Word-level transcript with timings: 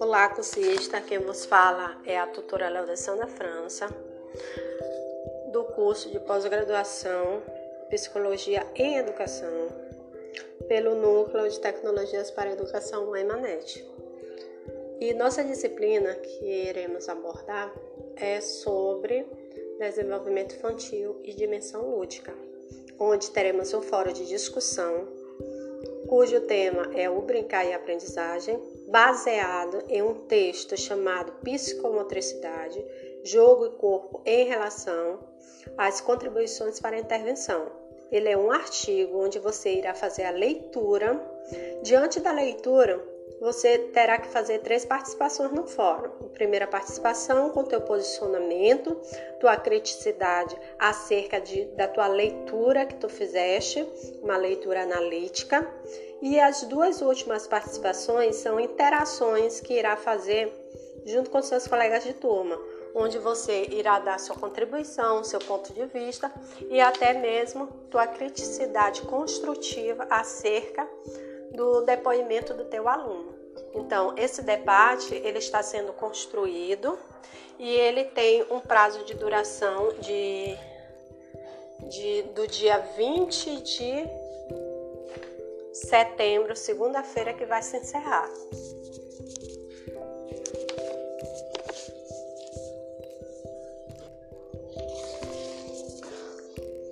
Olá, 0.00 0.30
cursista. 0.30 1.00
Quem 1.00 1.18
vos 1.18 1.44
fala 1.44 2.00
é 2.06 2.18
a 2.18 2.26
tutora 2.26 2.70
Leodessandra 2.70 3.26
França, 3.26 3.88
do 5.52 5.64
curso 5.64 6.10
de 6.10 6.18
pós-graduação 6.20 7.42
Psicologia 7.90 8.66
em 8.74 8.96
Educação, 8.96 9.68
pelo 10.68 10.94
Núcleo 10.94 11.48
de 11.50 11.60
Tecnologias 11.60 12.30
para 12.30 12.52
Educação 12.52 13.14
Emanet. 13.14 13.86
E 15.00 15.12
nossa 15.12 15.44
disciplina 15.44 16.14
que 16.14 16.44
iremos 16.44 17.08
abordar 17.08 17.74
é 18.16 18.40
sobre 18.40 19.26
desenvolvimento 19.78 20.54
infantil 20.54 21.20
e 21.22 21.34
dimensão 21.34 21.90
lúdica, 21.90 22.32
onde 22.98 23.30
teremos 23.30 23.72
um 23.74 23.82
fórum 23.82 24.12
de 24.12 24.26
discussão, 24.26 25.06
cujo 26.06 26.40
tema 26.42 26.90
é 26.94 27.10
o 27.10 27.20
brincar 27.20 27.66
e 27.66 27.74
aprendizagem, 27.74 28.58
baseado 28.88 29.82
em 29.88 30.02
um 30.02 30.14
texto 30.26 30.76
chamado 30.76 31.32
Psicomotricidade, 31.42 32.84
Jogo 33.24 33.66
e 33.66 33.70
Corpo 33.70 34.22
em 34.24 34.46
Relação 34.46 35.18
às 35.76 36.00
Contribuições 36.00 36.78
para 36.78 36.96
a 36.96 37.00
Intervenção. 37.00 37.70
Ele 38.10 38.28
é 38.28 38.36
um 38.36 38.52
artigo 38.52 39.18
onde 39.18 39.38
você 39.38 39.74
irá 39.74 39.94
fazer 39.94 40.24
a 40.24 40.30
leitura. 40.30 41.20
Diante 41.82 42.20
da 42.20 42.30
leitura, 42.30 43.04
você 43.40 43.78
terá 43.78 44.18
que 44.18 44.28
fazer 44.28 44.60
três 44.60 44.84
participações 44.84 45.52
no 45.52 45.66
fórum. 45.66 46.10
primeira 46.34 46.66
participação 46.66 47.50
com 47.50 47.64
teu 47.64 47.80
posicionamento, 47.80 48.94
tua 49.40 49.56
criticidade 49.56 50.56
acerca 50.78 51.40
de, 51.40 51.64
da 51.76 51.88
tua 51.88 52.06
leitura 52.06 52.86
que 52.86 52.96
tu 52.96 53.08
fizeste, 53.08 53.86
uma 54.22 54.36
leitura 54.36 54.82
analítica. 54.82 55.66
E 56.20 56.40
as 56.40 56.62
duas 56.62 57.02
últimas 57.02 57.46
participações 57.46 58.36
são 58.36 58.58
interações 58.58 59.60
que 59.60 59.74
irá 59.74 59.96
fazer 59.96 60.52
junto 61.04 61.30
com 61.30 61.40
seus 61.40 61.66
colegas 61.68 62.02
de 62.02 62.14
turma, 62.14 62.58
onde 62.94 63.18
você 63.18 63.66
irá 63.70 64.00
dar 64.00 64.18
sua 64.18 64.34
contribuição, 64.34 65.22
seu 65.22 65.38
ponto 65.38 65.72
de 65.72 65.86
vista 65.86 66.32
e 66.68 66.80
até 66.80 67.12
mesmo 67.12 67.68
tua 67.90 68.06
criticidade 68.06 69.02
construtiva 69.02 70.06
acerca 70.10 70.88
do 71.52 71.82
depoimento 71.82 72.54
do 72.54 72.64
teu 72.64 72.88
aluno. 72.88 73.34
Então, 73.74 74.14
esse 74.16 74.42
debate 74.42 75.14
ele 75.14 75.38
está 75.38 75.62
sendo 75.62 75.92
construído 75.92 76.98
e 77.58 77.68
ele 77.68 78.04
tem 78.04 78.44
um 78.50 78.60
prazo 78.60 79.04
de 79.04 79.14
duração 79.14 79.94
de, 80.00 80.56
de 81.88 82.22
do 82.34 82.46
dia 82.46 82.78
20 82.96 83.62
de 83.62 84.06
setembro, 85.72 86.56
segunda-feira, 86.56 87.32
que 87.32 87.44
vai 87.44 87.62
se 87.62 87.76
encerrar. 87.76 88.28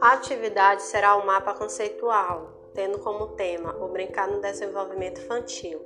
A 0.00 0.12
atividade 0.12 0.82
será 0.82 1.16
o 1.16 1.26
mapa 1.26 1.52
conceitual, 1.54 2.57
tendo 2.78 3.00
como 3.00 3.26
tema 3.34 3.74
o 3.80 3.88
brincar 3.88 4.28
no 4.28 4.40
desenvolvimento 4.40 5.20
infantil, 5.20 5.84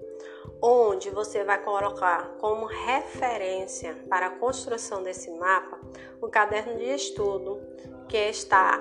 onde 0.60 1.08
você 1.08 1.42
vai 1.42 1.56
colocar 1.62 2.34
como 2.38 2.66
referência 2.66 3.96
para 4.10 4.26
a 4.26 4.30
construção 4.32 5.02
desse 5.02 5.30
mapa 5.30 5.80
o 6.20 6.28
caderno 6.28 6.76
de 6.76 6.84
estudo 6.84 7.62
que 8.10 8.18
está 8.18 8.78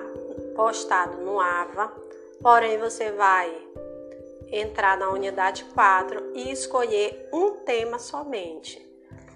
postado 0.54 1.22
no 1.22 1.40
AVA, 1.40 1.90
porém 2.42 2.76
você 2.76 3.10
vai 3.12 3.50
entrar 4.48 4.98
na 4.98 5.08
unidade 5.08 5.64
4 5.72 6.32
e 6.34 6.52
escolher 6.52 7.30
um 7.32 7.60
tema 7.64 7.98
somente. 7.98 8.92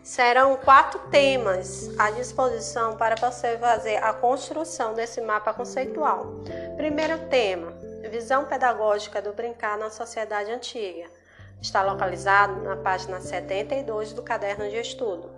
Serão 0.06 0.54
quatro 0.58 1.00
temas 1.10 1.90
à 1.98 2.10
disposição 2.10 2.96
para 2.96 3.16
você 3.16 3.58
fazer 3.58 3.96
a 3.96 4.12
construção 4.12 4.94
desse 4.94 5.20
mapa 5.20 5.52
conceitual. 5.52 6.26
Primeiro 6.76 7.26
tema: 7.28 7.75
visão 8.08 8.44
pedagógica 8.44 9.20
do 9.20 9.32
brincar 9.32 9.76
na 9.78 9.90
sociedade 9.90 10.50
antiga. 10.50 11.08
Está 11.60 11.82
localizado 11.82 12.62
na 12.62 12.76
página 12.76 13.20
72 13.20 14.12
do 14.12 14.22
caderno 14.22 14.68
de 14.68 14.76
estudo. 14.76 15.30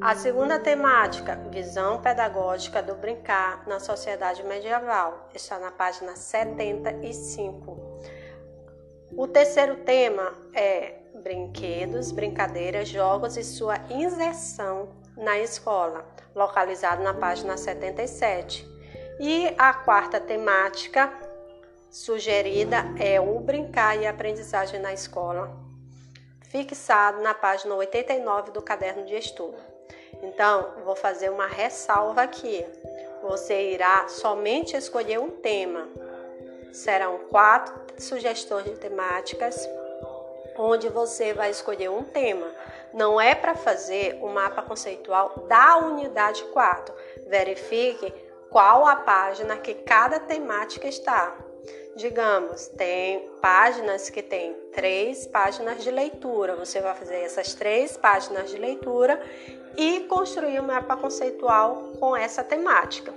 A 0.00 0.14
segunda 0.14 0.60
temática, 0.60 1.34
visão 1.50 2.00
pedagógica 2.00 2.80
do 2.80 2.94
brincar 2.94 3.66
na 3.66 3.80
sociedade 3.80 4.44
medieval, 4.44 5.28
está 5.34 5.58
na 5.58 5.72
página 5.72 6.14
75. 6.14 7.76
O 9.16 9.26
terceiro 9.26 9.76
tema 9.78 10.32
é 10.54 10.98
brinquedos, 11.14 12.12
brincadeiras, 12.12 12.88
jogos 12.88 13.36
e 13.36 13.42
sua 13.42 13.76
inserção 13.90 14.90
na 15.16 15.38
escola, 15.40 16.06
localizado 16.32 17.02
na 17.02 17.12
página 17.12 17.56
77. 17.56 18.68
E 19.18 19.52
a 19.58 19.74
quarta 19.74 20.20
temática 20.20 21.12
sugerida 21.90 22.84
é 22.98 23.20
o 23.20 23.40
brincar 23.40 23.96
e 23.96 24.06
aprendizagem 24.06 24.80
na 24.80 24.92
escola, 24.92 25.50
fixado 26.42 27.20
na 27.22 27.34
página 27.34 27.74
89 27.74 28.50
do 28.50 28.62
caderno 28.62 29.04
de 29.04 29.14
estudo. 29.14 29.58
Então, 30.22 30.72
vou 30.84 30.96
fazer 30.96 31.30
uma 31.30 31.46
ressalva 31.46 32.22
aqui. 32.22 32.64
Você 33.22 33.72
irá 33.72 34.08
somente 34.08 34.76
escolher 34.76 35.18
um 35.18 35.30
tema. 35.30 35.88
Serão 36.72 37.18
quatro 37.30 37.74
sugestões 37.98 38.64
de 38.64 38.76
temáticas 38.76 39.68
onde 40.58 40.88
você 40.88 41.32
vai 41.32 41.50
escolher 41.50 41.88
um 41.88 42.02
tema. 42.02 42.50
Não 42.92 43.20
é 43.20 43.34
para 43.34 43.54
fazer 43.54 44.18
o 44.20 44.28
mapa 44.28 44.60
conceitual 44.60 45.46
da 45.48 45.76
unidade 45.78 46.42
4. 46.46 46.94
Verifique 47.28 48.12
qual 48.50 48.86
a 48.86 48.96
página 48.96 49.56
que 49.56 49.74
cada 49.74 50.18
temática 50.18 50.88
está. 50.88 51.36
Digamos, 51.98 52.68
tem 52.68 53.28
páginas 53.42 54.08
que 54.08 54.22
tem 54.22 54.54
três 54.72 55.26
páginas 55.26 55.82
de 55.82 55.90
leitura. 55.90 56.54
Você 56.54 56.80
vai 56.80 56.94
fazer 56.94 57.16
essas 57.16 57.54
três 57.54 57.96
páginas 57.96 58.52
de 58.52 58.56
leitura 58.56 59.20
e 59.76 60.04
construir 60.04 60.60
um 60.60 60.66
mapa 60.66 60.96
conceitual 60.96 61.94
com 61.98 62.16
essa 62.16 62.44
temática. 62.44 63.12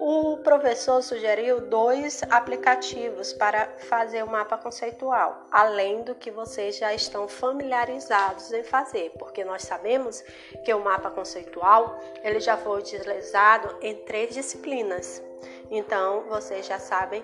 O 0.00 0.38
professor 0.38 1.00
sugeriu 1.00 1.60
dois 1.60 2.24
aplicativos 2.28 3.32
para 3.32 3.68
fazer 3.88 4.24
o 4.24 4.28
mapa 4.28 4.58
conceitual, 4.58 5.46
além 5.48 6.02
do 6.02 6.16
que 6.16 6.28
vocês 6.28 6.76
já 6.78 6.92
estão 6.92 7.28
familiarizados 7.28 8.52
em 8.52 8.64
fazer, 8.64 9.12
porque 9.16 9.44
nós 9.44 9.62
sabemos 9.62 10.24
que 10.64 10.74
o 10.74 10.80
mapa 10.80 11.08
conceitual 11.08 12.00
ele 12.24 12.40
já 12.40 12.56
foi 12.56 12.80
utilizado 12.80 13.76
em 13.80 13.94
três 13.94 14.34
disciplinas. 14.34 15.22
Então, 15.70 16.24
vocês 16.28 16.66
já 16.66 16.80
sabem 16.80 17.22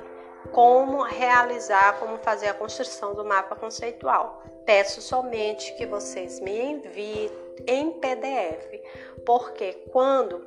como 0.53 1.03
realizar, 1.03 1.99
como 1.99 2.19
fazer 2.19 2.49
a 2.49 2.55
construção 2.55 3.15
do 3.15 3.25
mapa 3.25 3.55
conceitual. 3.57 4.43
Peço 4.65 5.01
somente 5.01 5.75
que 5.77 5.87
vocês 5.87 6.41
me 6.41 6.61
enviem 6.61 7.31
em 7.67 7.93
PDF, 7.93 8.81
porque 9.25 9.73
quando 9.91 10.47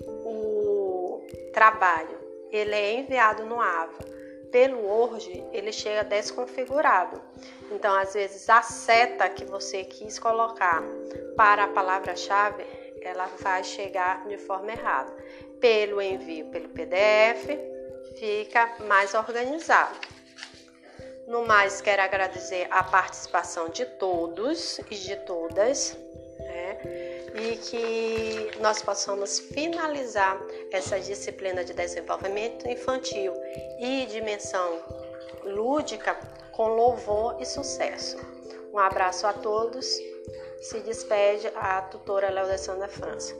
o 0.00 1.24
trabalho 1.52 2.18
ele 2.50 2.74
é 2.74 2.94
enviado 2.94 3.44
no 3.44 3.60
AVA 3.60 4.16
pelo 4.50 4.80
Word, 4.86 5.44
ele 5.52 5.72
chega 5.72 6.04
desconfigurado. 6.04 7.20
Então, 7.70 7.94
às 7.94 8.14
vezes, 8.14 8.48
a 8.48 8.62
seta 8.62 9.28
que 9.28 9.44
você 9.44 9.84
quis 9.84 10.18
colocar 10.18 10.82
para 11.36 11.64
a 11.64 11.68
palavra-chave, 11.68 12.64
ela 13.02 13.26
vai 13.40 13.62
chegar 13.62 14.26
de 14.26 14.38
forma 14.38 14.70
errada. 14.72 15.12
Pelo 15.60 16.00
envio 16.00 16.46
pelo 16.46 16.68
PDF, 16.70 17.48
fica 18.18 18.76
mais 18.86 19.14
organizado. 19.14 19.98
No 21.26 21.44
mais, 21.44 21.80
quero 21.80 22.02
agradecer 22.02 22.68
a 22.70 22.84
participação 22.84 23.68
de 23.68 23.84
todos 23.84 24.78
e 24.90 24.94
de 24.94 25.16
todas, 25.26 25.96
né? 26.38 26.78
e 27.34 27.56
que 27.56 28.58
nós 28.60 28.80
possamos 28.80 29.40
finalizar 29.40 30.40
essa 30.70 30.98
disciplina 31.00 31.64
de 31.64 31.74
desenvolvimento 31.74 32.68
infantil 32.68 33.32
e 33.80 34.06
dimensão 34.06 34.80
lúdica 35.44 36.14
com 36.52 36.68
louvor 36.68 37.36
e 37.40 37.44
sucesso. 37.44 38.16
Um 38.72 38.78
abraço 38.78 39.26
a 39.26 39.32
todos. 39.32 39.86
Se 40.60 40.80
despede 40.80 41.48
a 41.54 41.82
tutora 41.82 42.30
Leodessandra 42.30 42.88
França. 42.88 43.34